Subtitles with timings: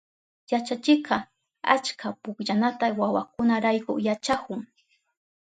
[0.51, 1.15] Yachachikka
[1.73, 4.61] achka pukllanata wawakunarayku yachahun.